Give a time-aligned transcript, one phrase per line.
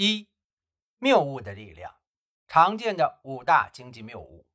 [0.00, 0.28] 一、
[0.98, 1.92] 谬误的力量，
[2.46, 4.46] 常见的五大经济谬误。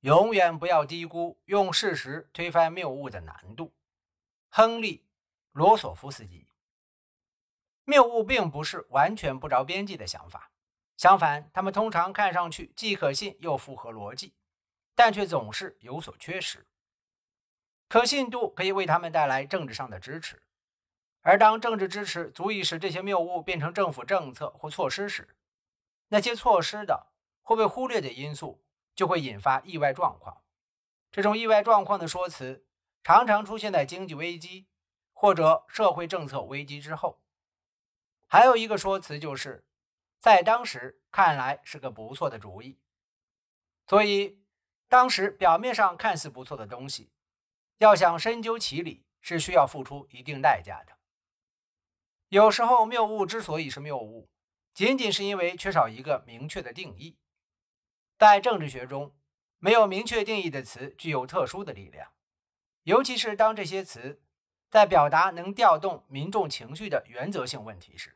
[0.00, 3.74] 永远不要低估用事实推翻谬误的难度。
[4.50, 4.98] 亨利·
[5.52, 6.46] 罗索夫斯基。
[7.84, 10.52] 谬误并不是完全不着边际的想法，
[10.98, 14.34] 相反，他们通常看上去既可信又符合逻辑，
[14.94, 16.66] 但却总是有所缺失。
[17.88, 20.42] 可信度可以为他们带来政治上的支持。
[21.28, 25.36] 而当政治支持足以使这些谬误变成政府政策或措施时，
[26.08, 27.08] 那些措施的
[27.42, 28.64] 或被忽略的因素
[28.94, 30.42] 就会引发意外状况。
[31.12, 32.64] 这种意外状况的说辞
[33.04, 34.68] 常常出现在经济危机
[35.12, 37.20] 或者社会政策危机之后。
[38.26, 39.66] 还有一个说辞就是，
[40.18, 42.78] 在当时看来是个不错的主意。
[43.86, 44.40] 所以，
[44.88, 47.12] 当时表面上看似不错的东西，
[47.76, 50.96] 要想深究其理，是需要付出一定代价的。
[52.30, 54.28] 有时候谬误之所以是谬误，
[54.74, 57.16] 仅仅是因为缺少一个明确的定义。
[58.18, 59.16] 在政治学中，
[59.58, 62.12] 没有明确定义的词具有特殊的力量，
[62.82, 64.20] 尤其是当这些词
[64.68, 68.14] 在表达能调动民众情绪的原则性问题时。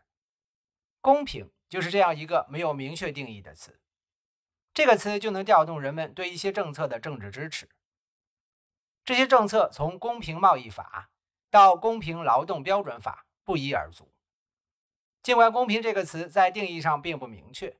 [1.01, 3.81] 公平就是这样一个没有明确定义的词，
[4.75, 7.67] 这个词就能调动人们对一些政策的政治支持。
[9.06, 11.11] 这些政策从公平贸易法
[11.48, 13.27] 到公平劳动标准法。
[13.45, 14.11] 不一而足。
[15.23, 17.77] 尽管“公平”这个词在定义上并不明确，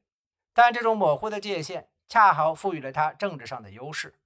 [0.55, 4.19] 但这种模糊的界限恰好赋予了它政治上的优势。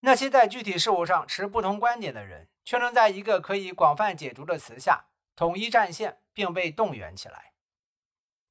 [0.00, 7.54] 那些在具体事务上持不同观点的人，却能在一个可以广泛解读的词下统一战线，并被动员起来。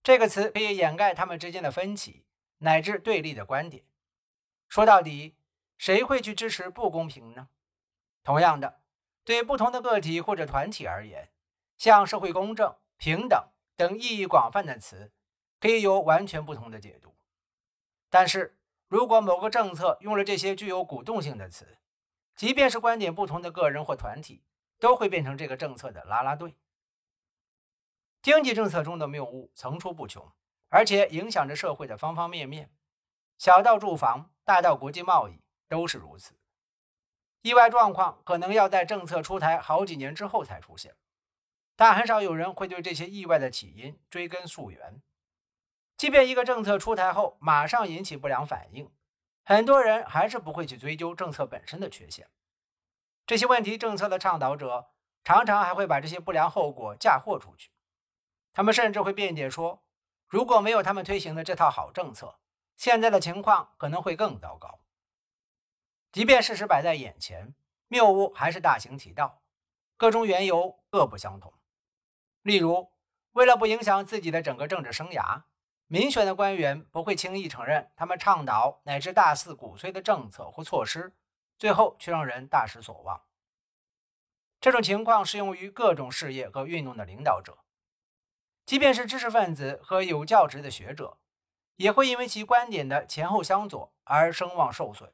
[0.03, 2.25] 这个词可以掩盖他们之间的分歧
[2.57, 3.85] 乃至对立的观点。
[4.67, 5.37] 说到底，
[5.77, 7.47] 谁会去支持不公平呢？
[8.23, 8.81] 同样的，
[9.23, 11.31] 对不同的个体或者团体而言。
[11.77, 15.11] 像社会公正、平等等意义广泛的词，
[15.59, 17.15] 可以有完全不同的解读。
[18.09, 18.57] 但是
[18.87, 21.77] 如果某个政策用了这些具有鼓动性的词，
[22.35, 24.43] 即便是观点不同的个人或团体，
[24.79, 26.55] 都会变成这个政策的拉拉队。
[28.21, 30.31] 经济政策中的谬误层出不穷，
[30.69, 32.71] 而且影响着社会的方方面面，
[33.37, 36.39] 小到住房，大到国际贸易，都是如此。
[37.41, 40.95] 意外状况可能要在政策出台好几年之后才出现。
[41.75, 45.01] 但很少有人会对这些意外的起因追根溯源。
[45.97, 48.91] 即便一个政策出台后马上引起不良反应，
[49.43, 52.29] 很多人还是不会去追究政策本身的缺陷。
[53.25, 54.91] 这些问题政策的倡导者
[55.23, 57.71] 常常还会把这些不良后果嫁祸出去。
[58.53, 59.83] 他们甚至会辩解说，
[60.27, 62.39] 如果没有他们推行的这套好政策，
[62.77, 64.79] 现在的情况可能会更糟糕。
[66.11, 67.53] 即便事实摆在眼前，
[67.87, 69.41] 谬误还是大行其道，
[69.97, 71.53] 各种缘由各不相同。
[72.45, 72.91] 例如，
[73.31, 75.45] 为了不影响自己的整个政治生涯，
[75.87, 81.15] 民选的官员不会轻易承认他们倡导乃至大肆鼓吹的政策或措施，
[81.57, 83.19] 最后却让人大失所望。
[84.61, 87.57] 这种情况适用于各种事业和运动的领导者，
[88.63, 91.17] 即便是知识分子和有教职的学者，
[91.77, 95.11] 也会因为其观点的前后相左而声望受损，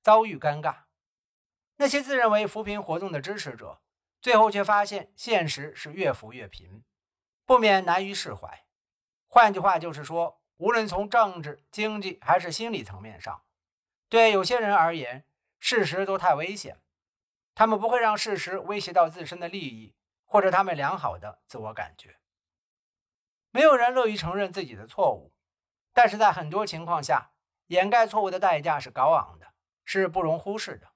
[0.00, 0.78] 遭遇尴尬。
[1.76, 3.78] 那些自认为扶贫活动的支持者。
[4.22, 6.84] 最后却发现，现实是越浮越贫，
[7.44, 8.64] 不免难于释怀。
[9.26, 13.42] 换句话就是说，无论从政治、经济还是心理层面上，
[14.08, 15.26] 对有些人而言，
[15.58, 16.80] 事实都太危险。
[17.52, 22.20] 他们不会让事实威胁到自身的利益，或者他们良好的自我感觉。
[23.50, 25.34] 没有人乐于承认自己的错误，
[25.92, 27.32] 但是在很多情况下，
[27.66, 29.52] 掩盖错误的代价是高昂的，
[29.84, 30.92] 是不容忽视的。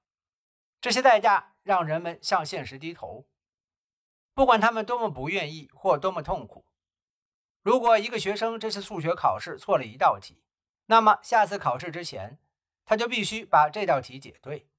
[0.79, 1.55] 这些代价。
[1.67, 3.27] 让人们向现实低头，
[4.33, 6.65] 不管他们多么不愿意或多么痛苦。
[7.61, 10.41] 如果一个学生这次数学考试错了一道题，
[10.85, 12.39] 那么下次考试之前，
[12.85, 14.69] 他就必须把这道题解对。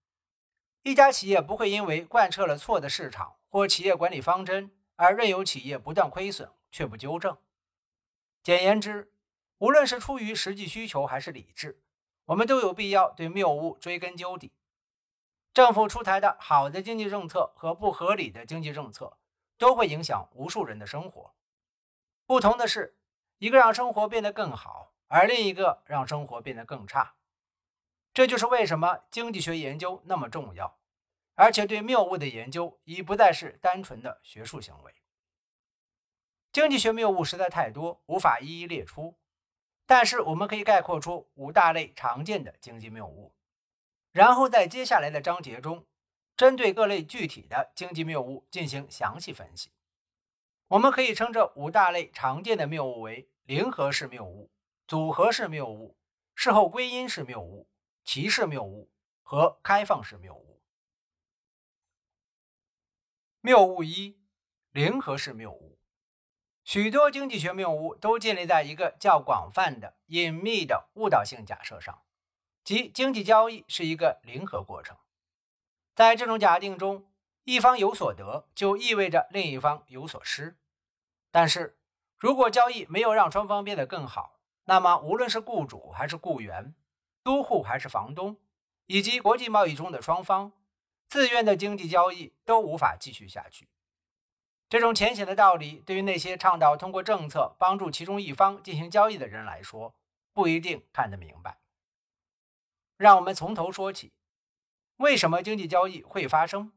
[0.82, 7.36] 一家企业不会因为贯彻了错的市场或企业管理方针而任由企业不断亏损却不纠正。
[8.42, 9.12] 简言之，
[9.58, 11.82] 无论是出于实际需求还是理智，
[12.24, 14.52] 我们都有必要对谬误追根究底。
[15.58, 19.18] 政府出台的好的经济政策和不合理的经济政策，
[19.56, 21.34] 都会影响无数人的生活。
[22.26, 22.96] 不同的是，
[23.38, 27.16] 一个让生活变得更好，而另一个让生活变得更差。
[28.14, 30.78] 这就是为什么经济学研究那么重要，
[31.34, 34.94] 而且对谬误的研究已不再是单纯的学术行为。
[36.52, 39.18] 经济学谬误实在太多，无法一一列出，
[39.86, 43.34] 但是我们可以概括出五大类常见的经济谬误。
[44.12, 45.86] 然后在接下来的章节中，
[46.36, 49.70] 针对各类具体的经济谬误进行详细分析。
[50.68, 54.50] 我们可以称这五大类常见的谬误为零和式谬误、
[54.86, 55.96] 组合式谬误、
[56.34, 57.68] 事后归因式谬误、
[58.04, 58.90] 歧视谬误
[59.22, 60.62] 和开放式谬误。
[63.40, 64.18] 谬误一：
[64.72, 65.78] 零和式谬误。
[66.64, 72.02] 许多经济学谬误都建立在一个较广泛的、隐秘的误导性假设上，
[72.68, 74.94] 即经济交易是一个零和过程。
[75.94, 77.06] 在这种假定中，
[77.44, 80.58] 一方有所得，就意味着另一方有所失。
[81.30, 81.78] 但是，
[82.18, 86.74] 如果交易没有让双方变得更好，那么无论是雇主还是雇员、
[87.24, 88.36] 租户还是房东，
[88.84, 90.52] 以及国际贸易中的双方，
[91.06, 93.70] 自愿的经济交易都无法继续下去。
[94.68, 99.94] 这种浅显的道理，对于那些倡导通过政策帮助其中一方进行交易的人来说，
[100.34, 101.57] 不一定看得明白。
[102.98, 104.12] 让我们从头说起：
[104.96, 106.72] 为什么经济交易会发生？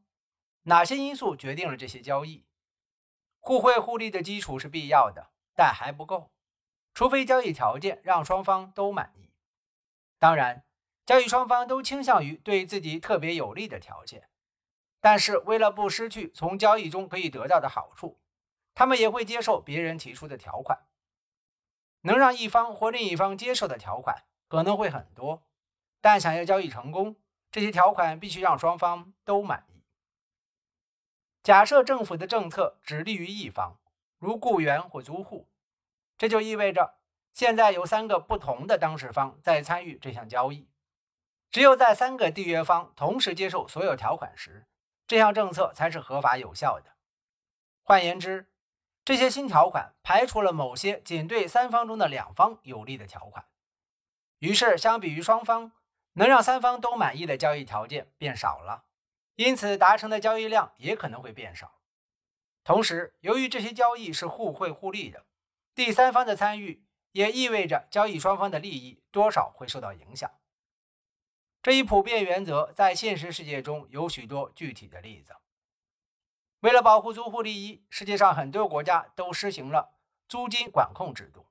[0.62, 2.46] 哪些因素决定了这些交易？
[3.40, 6.32] 互惠互利的基础是必要的，但还不够，
[6.94, 9.32] 除非交易条件让双方都满意。
[10.20, 10.64] 当然，
[11.04, 14.30] 交易双方都倾向于对自己特别有利的条件。
[15.00, 18.20] 但是，为了不失去从交易中可以得到的好处，
[18.72, 20.86] 他们也会接受别人提出的条款。
[22.02, 25.42] 能让一方或另一方接受的条款可能会很多，
[26.02, 27.16] 但想要交易成功，
[27.50, 29.82] 这些条款必须让双方都满意。
[31.42, 33.80] 假设政府的政策只利于一方，
[34.18, 35.48] 如雇员或租户，
[36.18, 36.98] 这就意味着
[37.32, 40.68] 现在有三个不同的当事方在参与这项交易。
[41.50, 44.66] 只有在三个缔约方同时接受所有条款时，
[45.06, 46.96] 这项政策才是合法有效的。
[47.82, 48.50] 换言之，
[49.04, 53.44] 这些新条款排除了某些仅对三方中的两方有利的条款，
[54.38, 55.72] 于是相比于双方，
[56.14, 58.84] 能让三方都满意的交易条件变少了，
[59.36, 61.80] 因此达成的交易量也可能会变少。
[62.64, 65.24] 同时，由于这些交易是互惠互利的，
[65.74, 70.30] 第三方的参与也意味着交易双方的利益多少会受到影响。
[71.62, 75.36] 这一普遍原则在现实世界中有许多具体的例子。
[76.60, 79.94] 为了保护租户利益，世界上很多国家都实行了
[80.28, 81.46] 租金管控制度。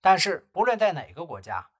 [0.00, 1.70] 但是，不论在哪个国家，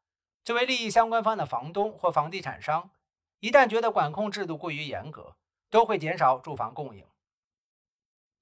[0.47, 2.93] 作为利益相关方的房东或房地产商，
[3.41, 5.37] 一旦觉得管控制度过于严格，
[5.71, 7.05] 都会减少住房供应。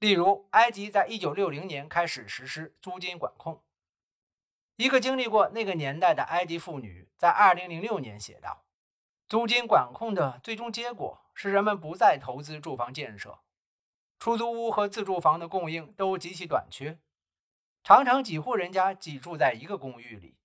[0.00, 3.64] 例如，埃及在1960年开始实施租金管控。
[4.76, 8.66] 一个经历过那个年代的埃及妇女在2006年写道。
[9.26, 13.38] 租金管控的最终结果是，人们不再投资住房建设，
[14.18, 16.98] 出租屋和自住房的供应都极其短缺，
[17.82, 20.36] 常常几户人家挤住在一个公寓里，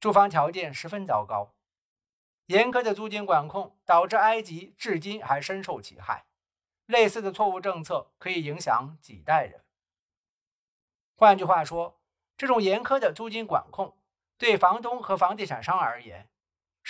[0.00, 1.54] 住房条件十分糟糕。
[2.46, 6.26] 严苛的租金管控导致埃及至今还深受其害，
[6.86, 9.64] 类似的错误政策可以影响几代人。
[11.16, 12.00] 换句话说，
[12.36, 13.96] 这种严苛的租金管控
[14.36, 16.28] 对房东和房地产商而言。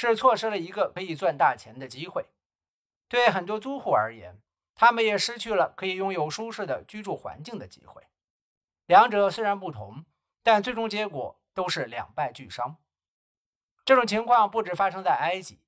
[0.00, 2.26] 是错失了一个可以赚大钱的机会。
[3.08, 4.40] 对很多租户而言，
[4.76, 8.06] 他们也失去了可以拥有舒适的居住环境的机会。
[8.86, 10.04] 两者虽然不同，
[10.44, 12.76] 但最终结果都是两败俱伤。
[13.88, 15.62] 这种情况不止发生在埃及、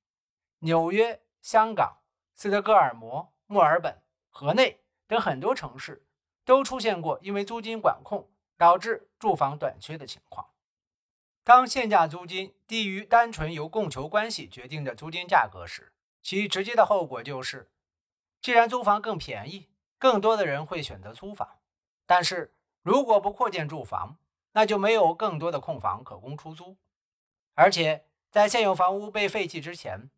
[0.59, 2.03] 纽约、香港、
[2.35, 6.05] 斯德哥尔摩、墨尔本、河内等很多城市
[6.45, 10.51] 都出现过因为租金管控导致住房短缺的情况。
[11.43, 17.71] 当限价租金低于单纯由供求关系决定的租金价格时，其直接的后果就是，
[18.43, 21.59] 既然租房更便宜，更多的人会选择租房。
[22.05, 24.19] 但是如果不扩建住房，
[24.53, 26.77] 那就没有更多的空房可供出租。
[27.55, 30.09] 而且在现有房屋被废弃之前，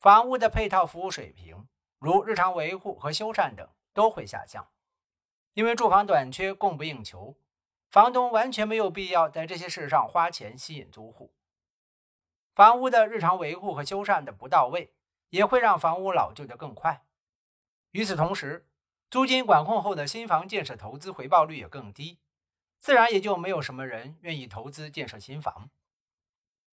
[0.00, 1.68] 房屋的配套服务水平，
[2.00, 4.68] 如日常维护和修缮等，都会下降，
[5.54, 7.36] 因为住房短缺，供不应求。
[7.88, 11.32] 房东完全没有必要在这些事上花钱吸引租户。
[12.52, 14.92] 房屋的日常维护和修缮的不到位，
[15.28, 17.04] 也会让房屋老旧的更快。
[17.92, 18.66] 与此同时，
[19.08, 22.18] 租金管控后的新房建设投资回报率也更低，
[22.80, 25.70] 自然也就没有什么人愿意投资建设新房。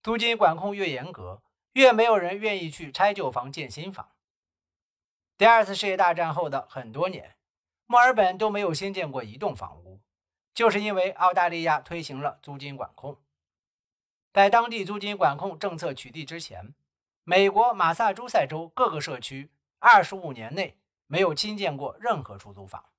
[0.01, 1.41] 租金管控越严格，
[1.73, 4.11] 越没有人愿意去拆旧房建新房。
[5.37, 7.35] 第二次世界大战后的很多年，
[7.85, 10.01] 墨尔本都没有新建过一栋房屋。
[10.53, 13.17] 就是因为澳大利亚推行了租金管控，
[14.33, 16.73] 在当地租金管控政策取缔之前，
[17.23, 20.77] 美国马萨诸塞州各个社区二十五年内
[21.07, 22.89] 没有新建过任何出租房。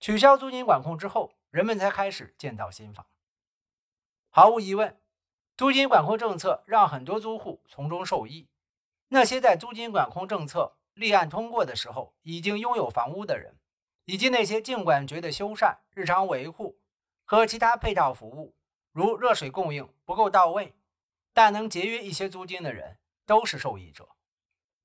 [0.00, 3.06] 取消租金管控之后，人们才开始建造新房。
[4.30, 4.99] 毫无疑问，
[5.60, 8.48] 租金管控政策让很多租户从中受益。
[9.08, 13.58] 那些在租金管控政策立案通过的时候已经拥有房屋的人。
[14.06, 16.80] 以及那些尽管觉得修缮、日常维护
[17.26, 18.56] 和其他配套服务，
[18.92, 20.74] 如热水供应不够到位，
[21.34, 24.08] 但能节约一些租金的人，都是受益者。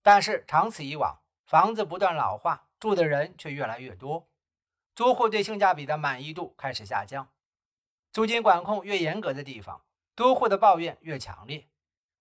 [0.04, 4.28] 但是长此以往，房子不断老化，住的人却越来越多，
[4.94, 7.30] 租户对性价比的满意度开始下降。
[8.12, 9.82] 租金管控越严格的地方，
[10.16, 11.68] 租户的抱怨越强烈。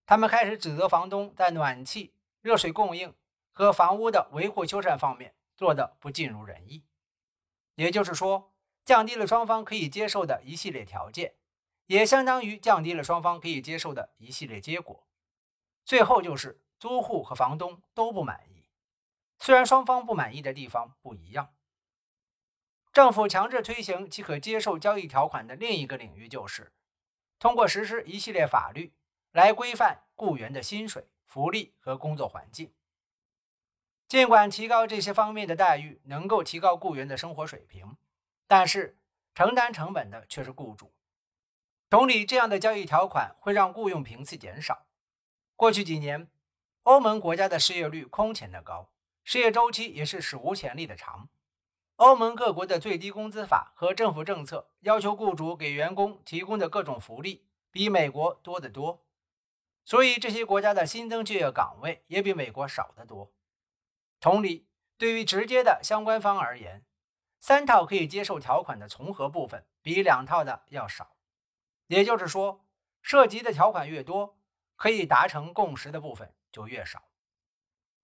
[0.07, 3.15] 他们开始指责房东在暖气、热水供应
[3.53, 6.85] 和房屋的维护修缮方面做的不尽如人意。
[7.77, 8.53] 也就是说，
[8.85, 11.35] 降低了双方可以接受的一系列条件，
[11.87, 15.07] 也相当于降低了双方可以接受的一系列结果。
[15.85, 18.69] 最后就是租户和房东都不满意，
[19.39, 21.55] 虽然双方不满意的地方不一样。
[22.93, 26.73] 政府强制推行其可接受交易条款的另一个领域，就是
[27.45, 28.95] 通过实施一系列法律
[29.33, 32.73] 来规范雇员的薪水、福利和工作环境。
[34.09, 37.99] 尽管提高这些方面的待遇能够提高雇员的生活水平，
[38.47, 38.97] 但是
[39.35, 40.95] 承担成本的却是雇主。
[41.91, 44.87] 同理，这样的交易条款会让雇佣频次减少。
[45.55, 46.27] 过去几年，
[46.85, 48.91] 欧盟国家的失业率空前的高，
[49.23, 51.29] 失业周期也是史无前例的长。
[51.97, 59.07] 欧盟各国的最低工资法和政府政策要求雇主给员工提供的各种福利比美国多得多，
[59.85, 63.33] 所以这些国家的新增就业岗位也比美国少得多。
[64.19, 64.67] 同理，
[64.99, 66.85] 对于直接的相关方而言，
[67.39, 71.15] 三套可以接受条款的重合部分比两套的要少，
[71.87, 72.65] 也就是说，
[73.03, 74.37] 涉及的条款越多，
[74.75, 77.05] 可以达成共识的部分就越少。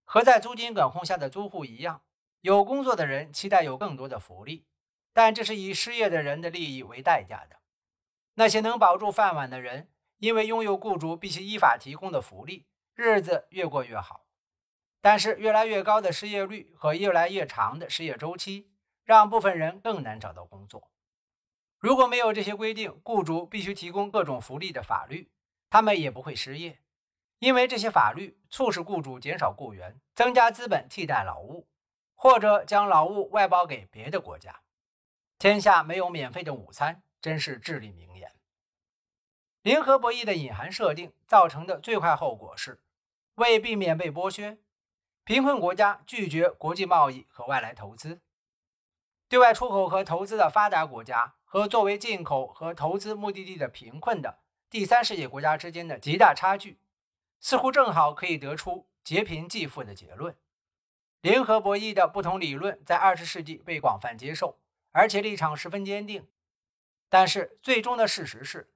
[0.05, 2.03] 和在租金管控下的租户一样。
[2.43, 4.67] 有工作的人期待有更多的福利，
[5.13, 7.61] 但这是以失业的人的利益为代价的。
[8.35, 14.27] 那些能保住饭碗的人，因为拥有雇主必须依法提供的福利，日子越过越好。
[15.03, 18.71] 但是，越来越高的失业率和越来越长的失业周期，
[19.05, 20.91] 让部分人更难找到工作。
[21.79, 25.31] 如果没有这些规定，雇主必须提供各种福利的法律，
[25.69, 26.81] 他们也不会失业，
[27.39, 31.67] 因为这些法律促使雇主减少雇员，增加资本替代劳务。
[32.23, 34.61] 或者将劳务外包给别的国家，
[35.39, 38.31] 天下没有免费的午餐，真是至理名言。
[39.63, 42.83] 零和博弈的隐含设定造成的最坏后果是，
[43.37, 44.59] 为避免被剥削，
[45.25, 48.21] 贫困国家拒绝国际贸易和外来投资，
[49.27, 56.79] 对外出口和投资的发达国家和作为进口和投资目的地的贫困的第三世界国家之间的极大差距，
[57.41, 60.37] 似乎正好可以得出劫贫济富的结论。
[61.21, 64.59] 零和博弈的不同理论在二十世纪被广泛接受，
[64.91, 66.27] 而且立场十分坚定。
[67.11, 68.73] 但是，最终的事实是，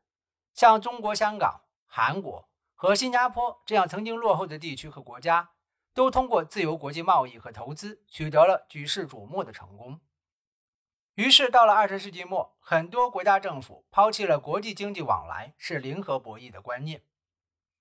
[0.52, 5.52] 像中国香港、韩国和新加坡这样曾经落后的地区和国家，
[5.94, 10.00] 都通过自由国际贸易和投资取得了举世瞩目的成功。
[11.14, 17.02] 于是，到了二十世纪末，很多国家政府抛弃了国际经济往来是零和博弈的观念。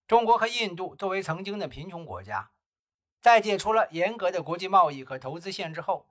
[0.08, 2.53] 中国和印度作为曾经的贫穷国家。
[3.24, 6.10] 在解除了严格的国际贸易和投资限制后，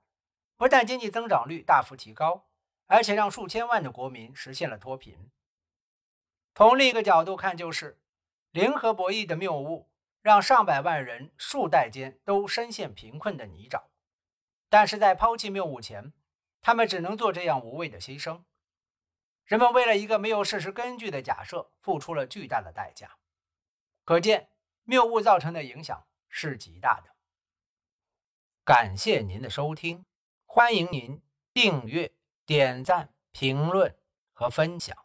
[0.57, 2.47] 不但经济增长率大幅提高，
[2.87, 5.29] 而且让数千万的国民实现了脱贫。
[6.55, 8.01] 从另一个角度看，就是
[8.49, 9.91] 零和博弈的谬误，
[10.23, 13.83] 让上百万人数代间都深陷贫困的泥沼。
[14.67, 16.13] 但是在抛弃谬误前，
[16.63, 18.41] 他们只能做这样无谓的牺牲。
[19.45, 23.17] 人们为了一个没有事实根据的假设，付出了巨大的代价。
[24.03, 24.49] 可见
[24.85, 26.07] 谬误造成的影响。
[26.35, 27.15] 是极大的。
[28.65, 30.03] 感谢您的收听，
[30.47, 31.21] 欢迎您
[31.53, 32.11] 订阅、
[32.43, 33.95] 点赞、评论
[34.33, 35.02] 和分享。